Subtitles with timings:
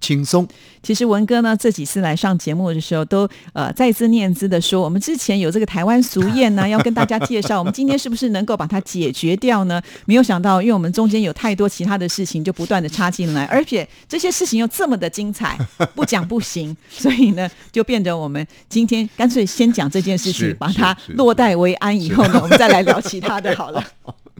[0.00, 0.46] 轻松。
[0.82, 9.82] 其实文哥呢，这几次来上节目的时候，都呃再次念兹的说，我们之前有这个台湾俗谚呢， 要跟大家介绍，我们今天是不是能够把它解决掉呢？
[10.04, 15.58] 没有想到，因为我们中间有太多其他的事情，就不断的插进来， 而且这些事情又这么的精彩，
[15.94, 23.82] 不讲不行， 所以呢，就变得我们今天干脆先讲这件事情，把它落袋为安，以后呢，我们再来聊其他的好了。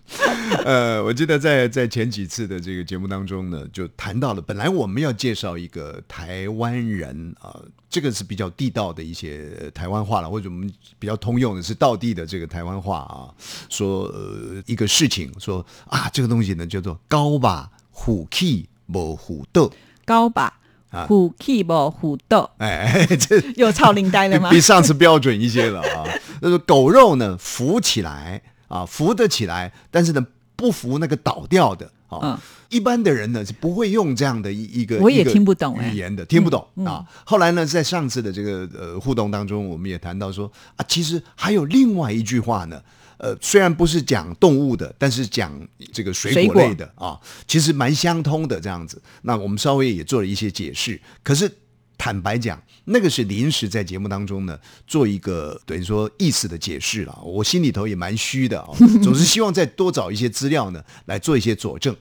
[0.64, 13.26] 呃，我记得在在前几次的这个节目当中呢，就谈到了，本来我们要介绍一个台湾人啊，这个是比较地道的一些台湾话了，或者我们比较通用的是道地的这个台湾话啊，
[13.68, 19.72] 说呃一个事情，说啊这个东西呢叫做高吧虎气不虎斗，
[20.04, 20.60] 高吧
[21.08, 24.50] 虎气 不虎斗，哎，这又超灵呆了吗？
[24.50, 26.04] 比上次标准一些了啊，
[26.40, 28.40] 那个狗肉呢浮起来。
[28.68, 32.40] 啊，扶得起来，但是呢，不扶那个倒掉的啊。
[32.68, 37.04] 一般的人呢是不会用这样的一一个我也听不懂语言的，听不懂啊。
[37.24, 42.82] 后来呢，在上次的这个呃互动当中，我们也谈到说啊，其实还有另外一句话呢，
[43.18, 45.52] 呃，虽然不是讲动物的，但是讲
[45.92, 49.00] 这个水果类的啊，其实蛮相通的这样子。
[49.22, 51.50] 那我们稍微也做了一些解释，可是。
[51.98, 58.68] 坦白讲，那个是临时在节目当中呢做一个等于说意思的解释了，我心里头也蛮虚的啊，
[59.02, 61.94] 总是希望再多找一些资料呢来做一些佐证。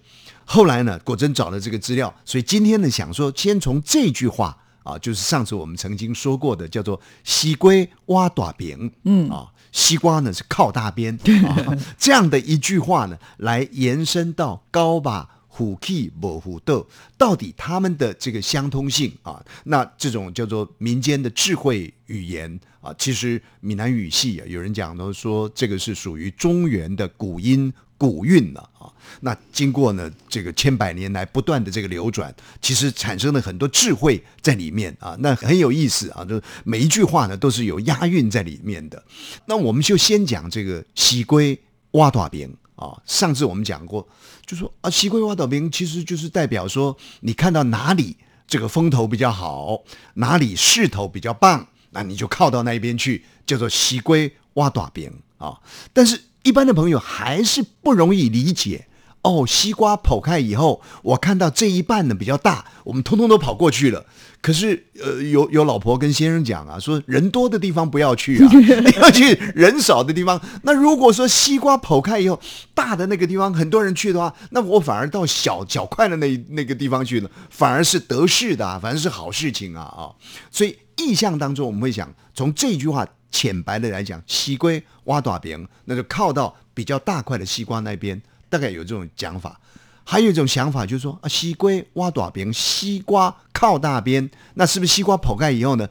[0.43, 11.17] 后来呢，果真找了这个资料，所以今天呢想说，先从这句话啊，就是上次我们曾经说过的，叫做“西龟挖大饼”，嗯啊，西瓜呢是靠大边
[11.47, 15.34] 啊， 这样的一句话呢，来延伸到高吧。
[15.55, 16.85] 虎 key 不虎斗，
[17.17, 19.41] 到底他们的这个相通性啊？
[19.63, 28.91] 那这种叫做民间的智慧语言啊，其实闽南语系啊，有人讲都说这个是属于中原的古音古韵了啊。
[29.21, 35.15] 那经过呢这个千百年来不断的这个流转，其实产生了很多智慧在里面啊。
[35.21, 39.01] 那很有意思啊，就每一句话呢都是有押韵在里面的。
[39.45, 41.57] 那我们就先讲这个喜龟
[41.91, 42.97] 挖大饼啊。
[43.05, 44.07] 上次我们讲过。
[44.45, 48.15] 就说啊，西归挖岛兵其实就是代表说，你看到哪里
[48.45, 55.59] 这个风头比较好，哪里势头比较棒，那你就靠到那一边去，叫做西归挖岛兵啊。
[55.93, 58.87] 但是，一般的朋友还是不容易理解。
[59.23, 64.05] 哦，西瓜剖开以后，我看到这一半呢比较大，我们通通都跑过去了。
[64.45, 68.51] 可是，呃，有有老婆跟先生讲啊，说人多的地方不要去啊，
[69.01, 70.39] 要去人少的地方。
[70.61, 72.39] 那如果说西瓜剖开以后，
[72.75, 80.13] 大的那个地方很多人去的话，那我反而到小小块的那那个地方去了，反而是得势的，反而是好事情啊啊！
[80.51, 88.21] 所以意象当中，我们会想从这句话浅白的来讲，西龟挖大饼，那就靠到比较大块的西瓜那边。
[88.47, 89.59] 大概有这种讲法，
[90.07, 95.89] 还有一种想法就是说啊，西龟挖短边，西瓜靠大边，那是不是西瓜剖开以后呢，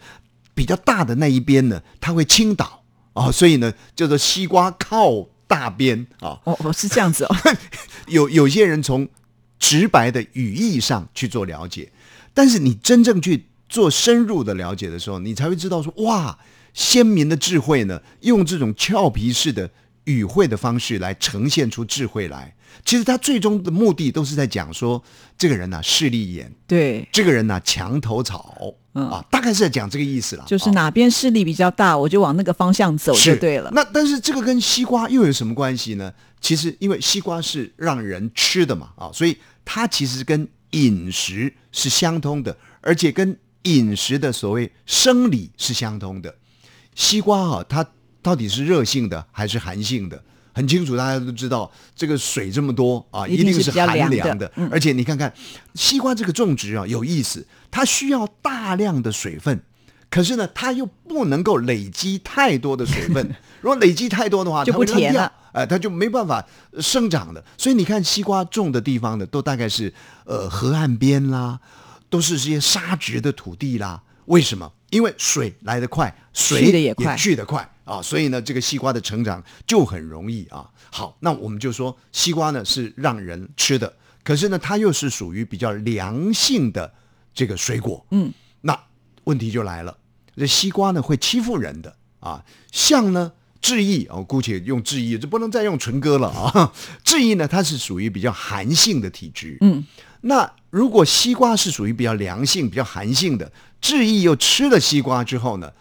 [0.54, 3.32] 比较大的那一边呢，它会倾倒啊？
[3.32, 6.38] 所以呢，叫做西瓜靠大边啊。
[6.44, 7.36] 哦哦，是这样子哦。
[8.06, 9.08] 有有些人从
[9.58, 11.90] 直白的语义上去做了解，
[12.32, 16.38] 但是你真正去做深入的了解的时候，你才会知道说哇，
[16.72, 19.68] 先民的智慧呢，用这种俏皮式的。
[20.04, 22.54] 语汇的方式来呈现出智慧来，
[22.84, 25.02] 其实他最终的目的都是在讲说，
[25.38, 30.44] 这个人呢势利眼，对，这个人呢墙头草，嗯啊，大概是在讲这个意思了。
[30.46, 33.70] 就是哪边势力比较大，我就往那个方向走就对了。
[33.72, 36.12] 那但是这个跟西瓜又有什么关系呢？
[36.40, 46.34] 其实因为西瓜是让人吃的嘛，啊，所以它其实跟饮食是相通的，而且跟饮食的所谓生理是相通的。
[46.94, 47.86] 西瓜啊，它。
[48.24, 50.20] 到底是热性的还是寒性的？
[50.56, 54.50] 很清楚，大家都知道，这个水这么多啊，一定是寒凉的。
[54.70, 55.30] 而且你看看
[55.74, 59.60] 西瓜这个种植啊，有意思，它需要大量的水分，
[60.08, 63.34] 可是呢，它又不能够累积太多的水分。
[63.60, 66.46] 如果累积太多的话，就不甜了，哎，它就没办法
[66.78, 67.44] 生长了。
[67.58, 69.92] 所以你看，西瓜种的地方呢，都大概是
[70.24, 71.58] 呃河岸边啦，
[72.08, 74.00] 都是这些沙质的土地啦。
[74.26, 74.72] 为什么？
[74.94, 77.68] 因为水来得快，水也快，去得快。
[77.84, 80.70] 啊，所以呢，这个西瓜的成长就很容易啊。
[80.90, 86.94] 好，那我们就说西瓜呢是让人吃的，可是呢，它又是属于比较凉性的
[87.34, 88.06] 这个水果。
[88.10, 88.32] 嗯，
[88.62, 88.78] 那
[89.24, 89.98] 问题就来了，
[90.36, 93.32] 这西瓜呢会欺负人的啊，像呢。
[93.64, 96.70] 志毅，我姑且用志毅，就不能再用纯哥了啊。
[97.02, 99.56] 志毅呢，它是属于比较寒性的体质。
[99.62, 99.82] 嗯，
[100.20, 103.48] 那如果西瓜是属于比较凉性、比较寒性的，
[103.80, 105.72] 志毅又吃了西瓜之后呢，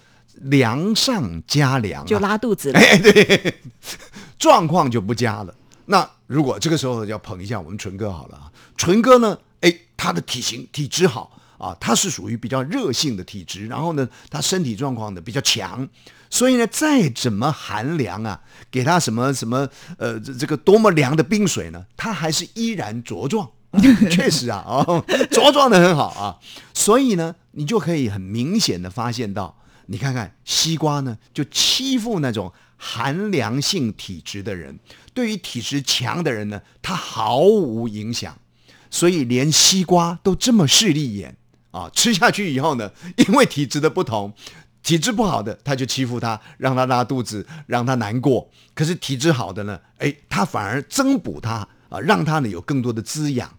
[0.42, 2.80] 凉上加凉、啊，就拉肚子了。
[2.80, 3.56] 哎，对，
[4.38, 5.56] 状况就不佳了。
[5.88, 15.89] 那如果这个时候要捧一下我们纯哥好了啊，纯哥呢，哎，他的体型体质好啊，他是属于比较热性的体质，然后呢，他身体状况呢比较强。
[16.30, 18.39] 所以呢，再怎么寒凉啊，
[18.69, 19.68] 给他什么什么
[19.98, 23.50] 呃，这这个多么凉的冰水呢，他还是依然茁壮。
[24.12, 26.38] 确实啊，哦，茁壮的很好啊。
[26.74, 34.80] 所以呢，你就可以很明显的发现到，你看看西瓜呢，就欺负那种寒凉性体质的人，
[35.14, 38.38] 对于体质强的人呢，它毫无影响。
[38.90, 41.36] 所以连西瓜都这么势利眼
[41.72, 44.34] 啊，吃下去以后呢，因为体质的不同。
[44.84, 48.52] 体质不好的，他就欺负他，让他拉肚子，让他难过。
[48.75, 53.50] 可是体质好的呢，哎，他反而增补他啊，让他呢有更多的滋养。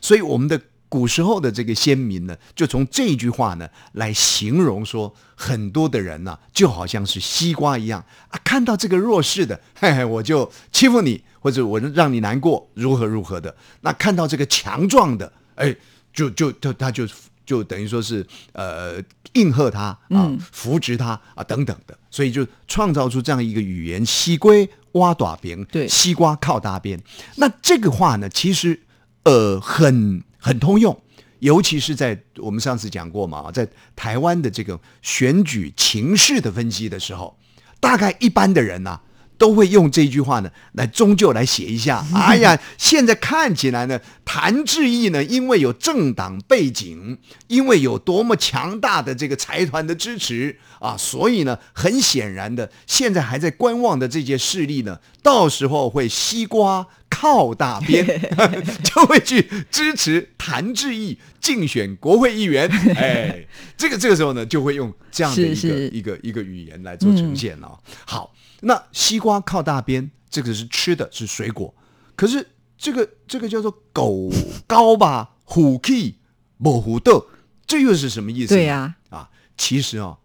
[0.00, 13.54] 所以我们的古时候的这个先民呢，就从这句话呢来形容说，很多的人呢就好像是西瓜一样啊，看到这个弱势的，嘿嘿，我就欺负你，或者我让你难过，如何如何的。
[13.80, 15.74] 那看到这个强壮的，哎，
[16.12, 17.06] 就就他他就。
[17.46, 18.94] 就等于说是呃
[19.34, 26.98] 应和他啊，扶植他啊等等的，所以就创造出这样一个语言：西归挖短边，对，西瓜靠大边。
[27.36, 28.80] 那这个话呢，其实
[29.24, 30.98] 呃很很通用，
[31.40, 37.36] 尤其是在我们上次讲过嘛，在台湾的这个选举情势的分析的时候，
[37.80, 39.00] 大概一般的人呐。
[39.36, 42.04] 都会用这句话呢，来终究来写一下。
[42.14, 58.06] 哎呀，现在看起来呢，谭志毅呢，因为有政党背景，因为有多么强大的这个财团的支持啊，所以呢，很显然的，现在还在观望的这些势力呢，到时候会西瓜靠大边，
[58.84, 62.68] 就会去支持谭志毅竞选国会议员。
[62.96, 63.46] 哎，
[63.76, 67.78] 这个这个时候呢，就会用这样的一个一个一个语言来做呈现哦。
[68.04, 68.32] 好。
[68.64, 71.74] 那西瓜靠大边，这个是吃的，是水果。
[72.16, 74.30] 可是这个这个叫做狗
[74.66, 76.18] 高吧， 虎气
[76.56, 77.26] 模虎豆，
[77.66, 78.54] 这又是什么意思？
[78.54, 80.18] 对呀，啊，其实哦，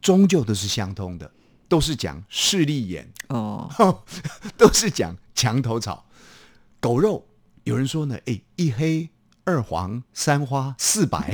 [0.00, 1.30] 终究都是相通的，
[1.68, 3.70] 都是讲势利眼哦，
[4.56, 6.04] 都是讲墙头草。
[6.80, 7.26] 狗肉，
[7.64, 9.08] 有人说呢，哎，一黑。
[9.46, 11.30] 二黄三花四白，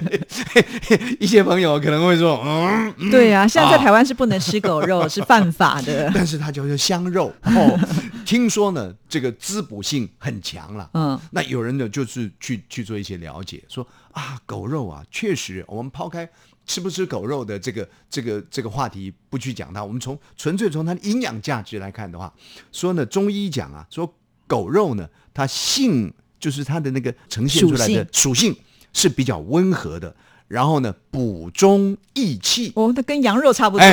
[1.18, 6.10] 一些朋友可能会说，嗯，对呀，现在在台湾是不能吃狗肉，是犯法的。
[6.14, 7.80] 但是它叫做香肉哦，
[8.26, 10.90] 听说呢，这个滋补性很强了。
[10.92, 16.28] 嗯，那有人呢，就是去去做一些了解，说啊，狗肉啊，确实，我们抛开
[16.66, 22.30] 吃不吃狗肉的这个这个这个话题不去讲它，我们从纯粹从它的营养价值来看的话，
[22.72, 24.14] 说呢，中医讲啊，说
[24.46, 26.12] 狗肉呢，它性。
[26.38, 28.54] 就是它的那个呈现出来的属性。
[28.92, 30.16] 是比较温和的，
[30.48, 32.72] 然后呢补中益气。
[32.74, 33.86] 哦，那跟羊肉差不多。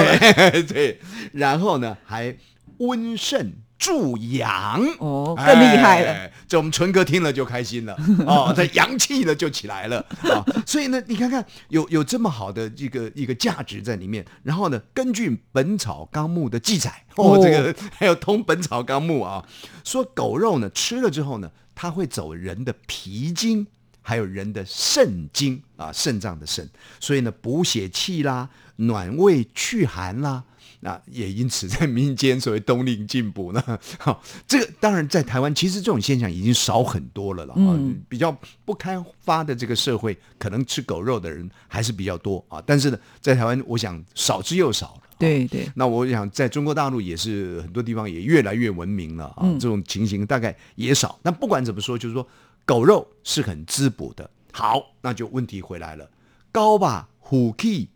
[0.66, 0.98] 对，
[1.34, 2.34] 然后呢还
[2.78, 3.52] 温肾
[3.84, 6.32] 助阳哦，更厉害了。
[6.48, 7.94] 这我们纯哥听了就开心了
[8.26, 10.40] 哦，这阳气呢就起来了啊。
[10.66, 14.26] 所以呢，你看看有有这么好的一个一个价值在里面。
[14.44, 19.46] 然后呢，根据《本草纲目》的记载哦，这个还有通《本草纲目》啊，
[19.84, 21.52] 说狗肉呢吃了之后呢。
[21.76, 23.66] 它会走人的脾经，
[24.04, 30.44] 还有人的肾经啊，肾脏的肾，所以呢，补血气啦，暖胃祛寒啦，
[30.84, 33.64] 那也因此在民间所谓冬令进补呢。
[33.98, 37.80] 哈，这个当然在台湾，其实这种现象已经少很多了了啊。
[38.10, 42.62] 比较不开发的这个社会，可能吃狗肉的人还是比较多啊。
[42.66, 45.02] 但是呢，在台湾，我想少之又少了。
[45.18, 51.18] 对对，那我想在中国大陆也是很多地方也越来越文明了啊，这种情形大概也少。
[51.24, 52.28] 那不管怎么说，就是说
[52.66, 54.30] 狗肉是很滋补的。
[54.52, 56.10] 好，那就问题回来了，
[56.52, 57.88] 高吧虎气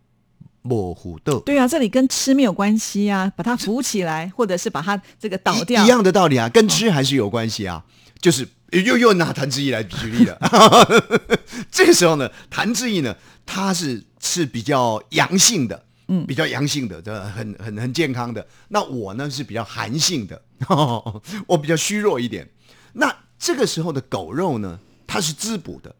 [0.67, 1.39] 模糊豆。
[1.39, 7.83] 对啊，这里跟吃没有关系啊， 把它扶起来，或者是把它这个倒掉，一样的道理啊，跟吃还是有关系啊。
[8.19, 10.37] 就是又又拿谭志毅来举例了，
[11.71, 15.85] 这个时候呢，谭志毅呢，他是是比较阳性的。
[16.09, 18.47] 嗯，比较阳性的，这很很很健康的。
[18.69, 20.41] 那我呢是比较寒性的，
[21.45, 22.47] 我比较虚弱一点。
[22.93, 25.93] 那这个时候的狗肉呢，它是滋补的，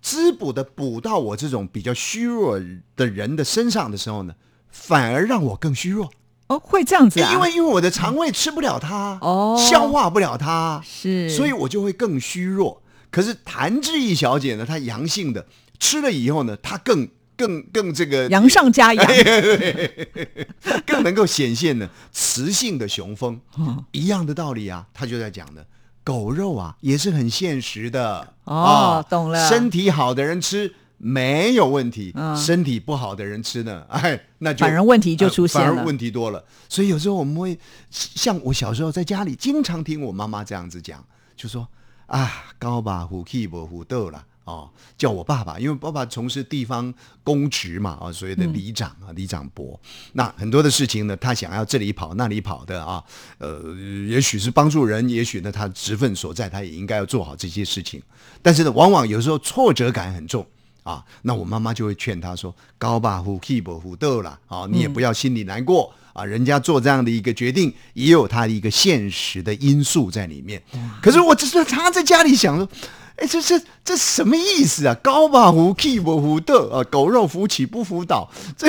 [0.00, 2.60] 滋补的补到我这种比较虚弱
[2.94, 4.34] 的人的身上的时候呢，
[4.70, 6.10] 反而让我更虚弱。
[6.48, 7.32] 哦，会这样子啊？
[7.32, 12.82] 因为因为我的肠胃吃不了它，哦，消化不了它，是，所以我就会更虚弱。
[13.10, 15.44] 可是谭志毅小姐呢，她阳性的，
[15.80, 19.06] 吃了以后呢，她更更更这个阳上加阳，
[20.86, 23.40] 更能够显现呢雌性的雄风。
[23.56, 25.62] 哦一样的道理啊，她就在讲呢，
[26.06, 36.42] 狗肉啊也是很现实的哦啊懂了身体好的人吃没有问题，嗯身体不好的人吃呢， 哎，那就反而问题就出现了呃反而问题多了。
[36.68, 37.58] 所以有时候我们会
[37.90, 41.04] 像我小时候在家里经常听我妈妈这样子讲，
[41.36, 41.66] 就说
[42.06, 44.24] 啊，高把虎气不虎斗了。
[44.46, 49.78] 哦，叫我爸爸，因为爸爸从事地方公职嘛，啊，所谓的里长啊，里长伯。
[50.14, 53.04] 那很多的事情呢，他想要这里跑那里跑的啊，
[53.38, 53.60] 呃，
[54.08, 58.02] 也许是帮助人，也许呢他职分所在，他也应该要做好这些事情。
[58.40, 60.46] 但是呢，往往有时候挫折感很重。
[60.86, 70.62] 啊，那我妈妈就会劝他说：“高吧，虎 keep 虎斗啦啊，你也不要心里难过、啊，人家做这样的一个决定，也有他的一个现实的因素在里面。
[71.02, 72.68] 可是我只是常常在家里想说，
[73.16, 74.94] 哎，这这这什么意思啊？
[75.02, 78.30] 高吧，虎气不虎斗啊，狗肉扶起不扶倒。
[78.56, 78.68] 这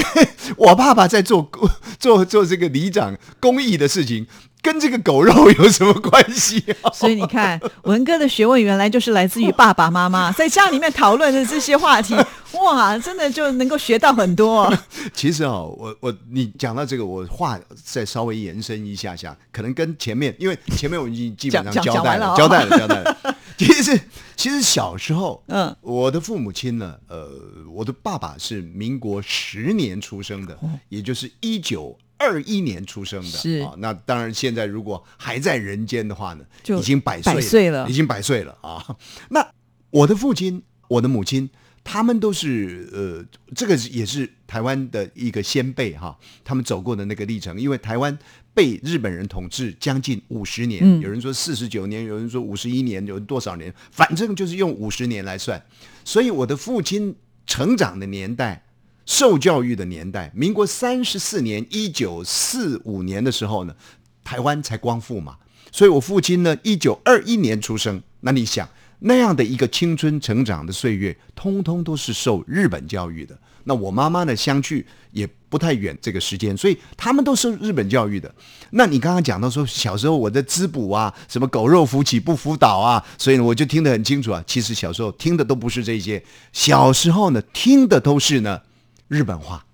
[0.55, 1.49] 我爸爸在做
[1.99, 4.27] 做做这个里长公益的事情。”
[4.59, 6.91] 跟这个狗肉有什么关系、啊？
[6.91, 12.13] 所以你看，文哥的学问原来就是来自于爸爸妈妈在家里面讨论的这些话题，
[12.53, 14.73] 哇，真的就能够学到很多。
[15.13, 23.35] 其实哦，我我你讲到这个，我话再稍微延伸一下下，可能跟前面，因为前面我已经基本上交代了，交代了，交代了。
[23.65, 23.99] 其实
[24.35, 27.29] 其实小时候，嗯，我的父母亲呢，呃，
[27.71, 30.57] 我的爸爸是民国十年出生的，
[30.89, 31.97] 也就是一九。
[32.19, 38.97] 二一年出生的，是啊，那当然现在如果还在人间的话呢，就已经百岁百岁了已经百岁了啊。
[39.29, 39.47] 那
[39.91, 41.47] 我的父亲，我的母亲，
[41.83, 43.23] 他们都是呃，
[43.53, 47.61] 这个也是台湾的一个先辈哈，他们走过的那个历程。
[47.61, 48.17] 因为台湾
[48.57, 55.63] 被日本人统治将近五十年，嗯有人说四十九年，有人说五十一年，有人多少年，反正就是用五十年来算。
[56.03, 58.63] 所以我的父亲成长的年代。
[59.05, 63.73] 受教育的年代，民国三十四年，一九四五年的时候呢，
[64.21, 65.37] 台湾才光复嘛。
[65.71, 68.03] 所以我父亲呢，一九二一年出生。
[68.19, 68.67] 那你想，
[68.99, 73.39] 那样的一个青春成长的岁月，通通都是受日本教育的。
[73.67, 78.33] 那我妈妈呢，相去也不太远这个时间，所以他们都是日本教育的。
[78.71, 84.43] 那你刚刚讲到说，小时候我的滋补啊，什么狗肉扶起不扶倒啊，所以呢，我就听得很清楚啊。
[84.47, 88.61] 其实小时候听的都不是这些，小时候呢，听的都是呢。
[89.09, 89.65] 日本话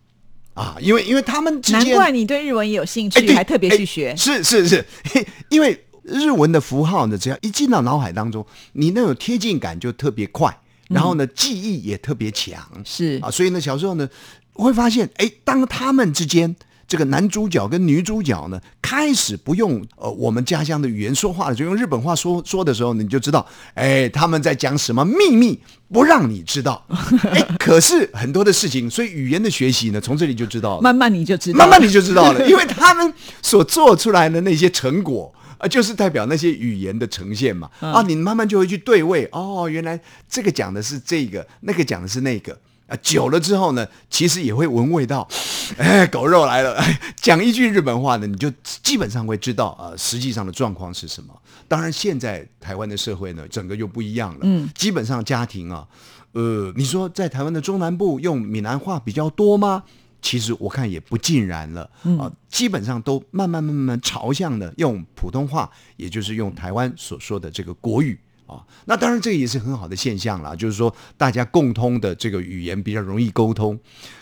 [0.54, 4.16] 啊，因为因为他们之间，难怪你对日文也有兴趣，还特别去学哎。
[4.16, 4.86] 是是是，
[5.50, 10.56] 因为日文的符号呢，只要一进到脑海当中，你那种贴近感就特别快，
[10.90, 12.62] 然后呢，记忆也特别强。
[12.84, 14.08] 是啊，所以呢，小时候呢，
[14.54, 16.56] 会发现，哎，当他们之间
[16.88, 25.60] 这个男主角跟女主角呢，开始不用呃我们家乡的语言说话了，就用日本话说说的时候，你就知道，哎，他们在讲什么秘密，
[25.92, 26.86] 不让你知道。
[27.32, 30.82] 哎，可是很多的事情，所以语言的学习呢，从这里就知道了。
[30.82, 33.12] 慢慢你就知道了，慢慢你就知道了，因为他们
[33.42, 35.34] 所做出来的那些成果。
[35.64, 37.70] 啊，就是代表那些语言的呈现嘛。
[37.80, 39.28] 啊，你慢慢就会去对位。
[39.32, 39.98] 哦，原来
[40.30, 42.60] 这个讲的是这个，那个讲的是那个。
[42.86, 45.26] 啊，久了之后呢，其实也会闻味道，
[45.80, 46.76] 哎，狗肉来了。
[46.76, 48.52] 哎 讲一句日本话呢，你就
[48.84, 51.34] 基本上会知道啊、呃，实际上的状况是什么。
[51.70, 54.40] 当然，现在台湾的社会呢，整个又不一样了。
[54.42, 55.88] 嗯，基本上家庭啊，
[56.34, 59.84] 呃，你说在台湾的中南部用闽南话比较多吗？
[60.24, 61.88] 其实我看也不尽然了
[62.18, 68.66] 啊、基本上都慢慢慢慢朝向的用普通话，也就是用台湾所说的这个国语啊。
[68.86, 73.78] 那当然这个也是很好的现象啦，就是说大家共通的这个语言比较容易沟通。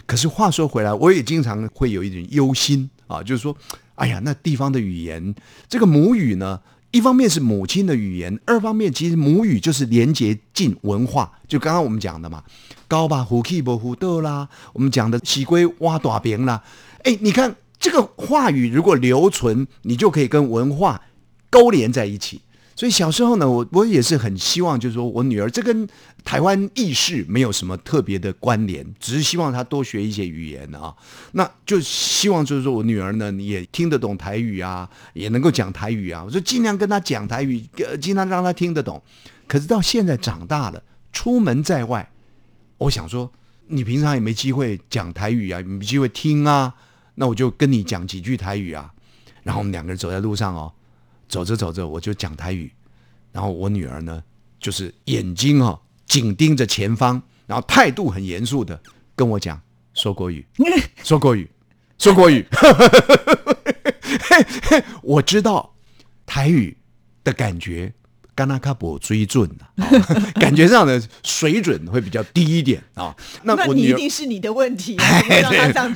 [0.08, 3.55] 可是话说回来，我也经常会有一点忧心啊，就是说，
[3.96, 5.34] 哎呀，那地方的语言，
[5.70, 6.60] 这个母语呢？
[6.91, 12.43] 一方面是母亲的语言，二方面其实母语就是连接进文化，就刚刚我们讲的嘛，
[12.88, 16.62] 高吧虎 k 不虎斗啦，我们讲的起龟挖大饼啦，
[17.03, 21.01] 哎，你看这个话语如果留存，你就可以跟文化
[21.50, 22.41] 勾连在一起。
[22.82, 25.88] 所以小时候呢，我我也是很希望，就是说我女儿这跟
[26.24, 30.92] 台湾意识没有什么特别的关联，只是希望她多学一些语言啊。
[31.34, 36.24] 那就希望就是说我女儿呢，你也听得懂台语啊，也能够讲台语啊。
[36.26, 39.00] 我就尽量跟她讲台语，呃尽量让她听得懂。
[39.48, 40.82] 可是到现在长大了，
[41.14, 42.12] 出门在外，
[42.80, 43.32] 我想说，
[43.68, 46.74] 你平常也没机会讲台语啊，也没机会听啊，
[47.14, 48.92] 那我就跟你讲几句台语啊。
[49.44, 50.74] 然后我们两个人走在路上哦。
[51.32, 52.70] 走着走着，我就讲台语，
[53.32, 54.22] 然后我女儿呢，
[54.60, 58.80] 就是眼睛哦紧盯着前方，然后态度很严肃的
[59.16, 59.60] 跟我讲
[59.96, 60.46] 说国语，
[61.04, 61.50] 说国语，
[61.98, 62.46] 说国语。
[65.02, 65.74] 我知道
[66.26, 66.78] 台语
[67.24, 67.94] 的感觉，
[68.41, 69.88] 甘纳卡博追准的、啊
[70.41, 73.15] 感觉上的水准会比较低一点啊。
[73.43, 74.98] 那那你一我女儿定是你的问题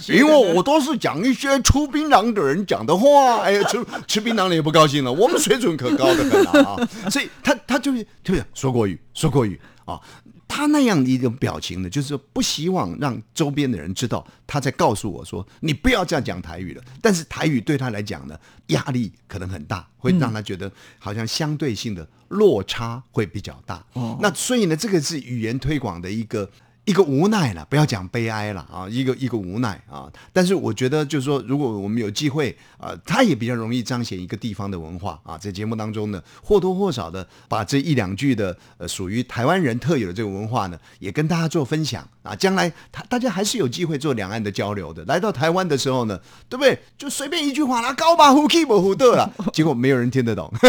[0.09, 9.99] 因为我都是讲一些出槟榔的人讲的话，哎呀，吃吃槟榔的也不高兴了，我们水准可高的很了啊，所以他他就是对说国语，说国语啊。
[10.47, 16.83] 他那样的一种表情呢，就是说不希望让周边的人知道他在告诉我说你不要这样讲台语了。
[17.01, 23.85] 但是台语对他来讲呢，压力可能很大，会让他觉得好像相对性的落差会比较大。
[23.93, 26.49] 哦那所以呢，这个是语言推广的一个
[26.85, 30.07] 一个无奈了，不要讲悲哀了啊，一个一个无奈啊。
[30.31, 42.35] 但是我觉得，就是说，如果我们有机会啊，它也比较容易彰显一个地方的文化啊，在节目当中呢，或多或少的把这一两句的呃属于台湾人特有的这个文化呢，也跟大家做分享啊。
[42.35, 45.03] 将来他大家还是有机会做两岸的交流的。
[45.05, 46.77] 来到台湾的时候呢，对不对？
[46.97, 50.51] 就随便一句话啦，高把胡 keep 胡的了， 结果没有人听得懂，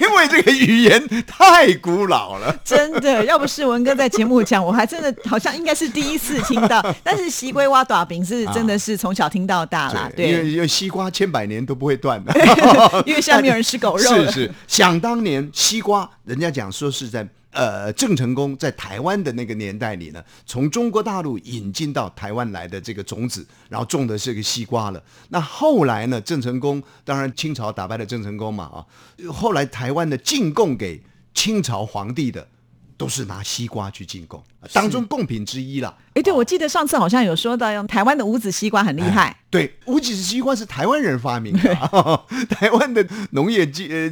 [0.00, 2.54] 因为这个语言太古老了。
[2.62, 6.84] 真的，要不是文哥在节目讲，我还真的好像应该是第一次听到。
[7.04, 12.32] 但是西龟挖短饼是真的是从小听到大啦，因为对，因为西瓜千百年都不会断的。
[13.06, 14.02] 因为现在没有人吃狗肉。
[14.26, 25.02] 是是，想当年西瓜，人家讲说是在呃郑成功在台湾的那个年代里呢，从中国大陆引进到台湾来的这个种子，然后种的是个西瓜了。
[25.28, 28.84] 那后来呢，郑成功当然清朝打败了郑成功嘛啊，
[29.32, 31.02] 后来台湾的进贡给
[31.32, 32.48] 清朝皇帝的。
[32.96, 35.94] 都是拿西瓜去进贡，当中贡品之一啦。
[36.14, 39.36] 哎，对，我记得上次好像有说到，用台湾的无籽西瓜很厉害。
[39.50, 41.74] 对，无籽西瓜是台湾人发明的，
[42.50, 43.66] 台湾的农业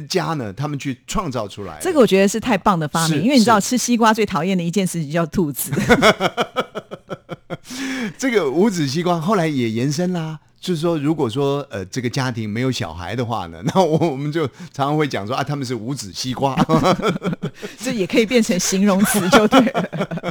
[0.07, 1.81] 家呢，他们去创造出来的。
[1.81, 5.71] 这个我觉得是太棒的发明，是因为你知道吃西瓜最讨厌的一件事情叫兔子。
[8.17, 10.39] 这个无籽西瓜后来也延伸啦。
[10.63, 16.55] 就是说，如果说呃这个家庭没有小孩的话呢， 那我我们就常常会讲说啊，他们是无籽西瓜。
[17.77, 19.89] 这也可以变成形容词，就对了。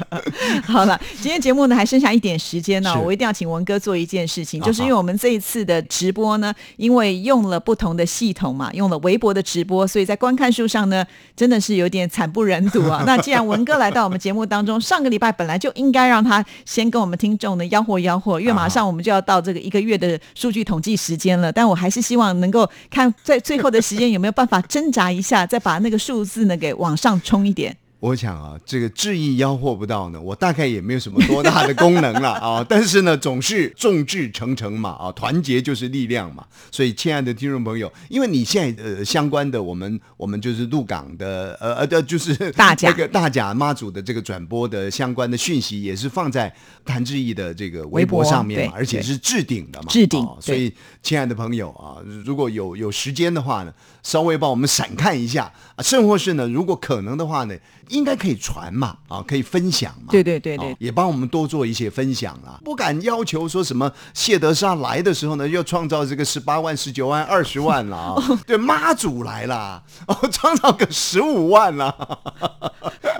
[0.65, 11.05] 好了，今天节目呢还剩下一点时间呢，是我一定要请文哥做一件事情，啊就是因为我们这一次的直播呢，因为用了不同的系统嘛，用了微博的直播，所以在观看数上呢，
[11.37, 13.05] 真的是有点惨不忍睹啊。
[13.07, 27.77] 那既然文哥来到我们节目当中，上个礼拜本来就应该让他先跟我们听众呢吆喝吆喝，因为马上我们就要到这个一个月的数据统计时间了，但我还是希望能够看在最后的时间有没有办法挣扎一下，再把那个数字呢给往上冲一点。
[28.03, 32.67] 我想啊，这个志意吆喝不到呢，我大概也没有什么多大的功能了 啊。
[32.69, 36.45] 但是呢，总是众志成城嘛，啊，团结就是力量嘛。
[36.73, 46.53] 所以，亲爱的听众朋友，因为你现在呃相关的，我们我们就是鹿港的呃呃的，就是大甲那个大甲妈祖的这个转播的相关的讯息，也是放在
[46.85, 57.55] 谭志毅的这个微博上面嘛，而且是置顶的嘛，置顶哦所以，亲爱的朋友啊，如果有有时间的话呢，稍微帮我们闪看一下啊，甚或是呢，如果可能的话呢，
[57.93, 60.09] 应该可以传嘛，啊，可以分享嘛。
[60.11, 62.59] 对对对对哦也帮我们多做一些分享啦。
[62.65, 67.97] 不敢要求说什么谢德沙来的时候呢，要创造这个十八万、十九万、二十万啦。
[67.99, 71.95] 啊 对，妈祖来啦，哦，创造个十五万啦。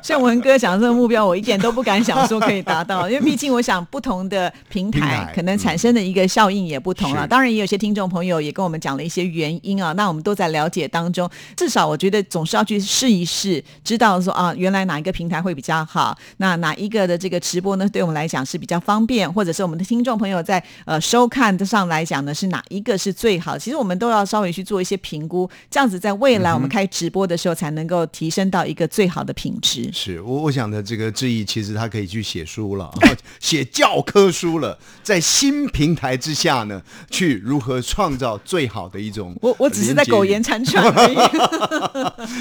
[0.03, 7.23] 像文哥讲的这个目标，我一点都不敢想说可以达到，因为 毕竟我想不同的平平台台可能产生的一个效应也不同了。
[7.23, 11.31] 是当然，也有些听众朋友也跟我们讲了一些原因啊，那我们都在了解当中。
[11.57, 23.57] 至少我觉得总是要去试一试，知道说啊，原来哪一个平台会比较好，那哪一个的这个直播呢，对我们来讲是比较方便，或者是我们的听众朋友在呃收看上来讲呢，是哪一个是最好？
[23.57, 29.92] 其实我们都要稍微去做一些评估，这样子在未来我们开直播的时候才能够提升到一个最好的品质。
[29.93, 32.91] 是我我想的这个志毅，其实他可以去写书了，
[33.39, 41.17] 写教科书了，在新平台之下呢，去如何创造最好的一种我我只是在苟延残喘而已。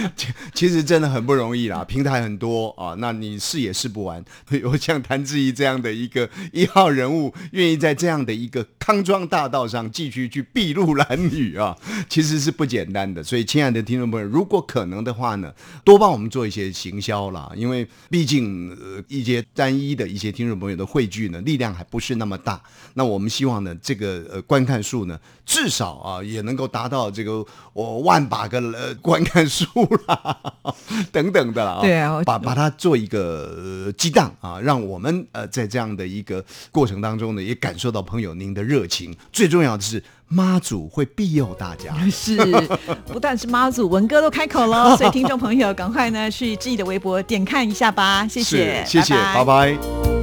[0.53, 4.23] 其实真的很不容易啦，平台很多啊，那你试也试不完。
[4.51, 11.75] 有像谭志毅这样的一个一号人物，愿意在这样的一个康庄大道上继续去筚路蓝缕啊，
[12.07, 13.23] 其实是不简单的。
[13.23, 22.61] 所以，亲爱的听众朋友，如果可能的话呢，多帮我们做一些行销啦，因为毕竟呃一些单一的一些听众朋友的汇聚呢，力量还不是那么大。
[22.95, 29.65] 那我们希望呢，这个呃观看数呢，至少啊也能够达到这个我、万把个呃观看数
[30.07, 30.37] 啦，
[31.11, 31.81] 等等的啦、啊。
[31.81, 39.15] 对啊把把它做一个、呃、激荡啊，让我们呃在这样的一个过程当中呢，也感受到朋友您的热情。
[39.31, 41.93] 最重要的是，妈祖会庇佑大家。
[42.09, 42.37] 是，
[43.05, 50.20] 不但是妈祖，文哥都开口了， 所以听众朋友赶快呢去自己的微博点看一下吧，谢谢，谢谢拜拜